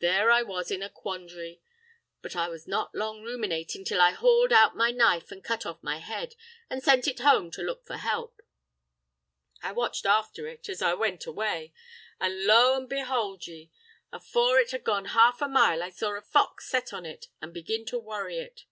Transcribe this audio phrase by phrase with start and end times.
[0.00, 4.74] There I was in a quandhary—but I was not long ruminatin' till I hauled out
[4.74, 6.34] my knife, an' cut off my head,
[6.68, 8.40] an' sent it home to look for help.
[9.62, 11.74] I watched after it, as it went away,
[12.18, 13.70] an' lo an' behould ye,
[14.10, 17.54] afore it had gone half a mile I saw a fox set on it, and
[17.54, 18.64] begin to worry it.